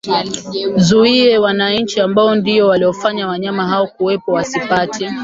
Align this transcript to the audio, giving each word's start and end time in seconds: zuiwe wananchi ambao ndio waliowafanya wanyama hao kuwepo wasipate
zuiwe 0.75 1.37
wananchi 1.37 2.01
ambao 2.01 2.35
ndio 2.35 2.67
waliowafanya 2.67 3.27
wanyama 3.27 3.67
hao 3.67 3.87
kuwepo 3.87 4.31
wasipate 4.31 5.09